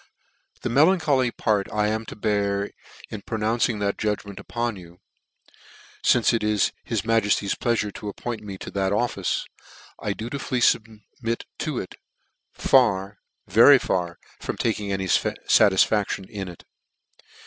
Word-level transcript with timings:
c< 0.55 0.59
The 0.63 0.69
melancholy 0.69 1.29
part 1.29 1.71
1 1.71 1.85
am 1.87 2.05
to 2.07 2.15
bear, 2.15 2.71
in 3.11 3.21
pro 3.21 3.37
nouncing 3.37 3.77
that 3.81 3.99
judgment 3.99 4.39
upon 4.39 4.75
you, 4.75 4.97
fmce 6.03 6.33
it 6.33 6.43
is 6.43 6.71
his 6.83 7.03
majefty's 7.03 7.53
pleafure 7.53 7.93
to 7.93 8.09
appoint 8.09 8.41
me 8.41 8.57
to 8.57 8.71
that 8.71 8.93
office, 8.93 9.45
I 10.01 10.13
dutifully 10.13 10.59
fubmit 10.59 11.43
to 11.59 11.77
it: 11.77 11.93
far, 12.51 13.19
very 13.45 13.77
far, 13.77 14.17
from 14.39 14.57
taking 14.57 14.91
any 14.91 15.05
fatisfaction 15.05 16.25
in 16.27 16.47
it. 16.47 16.65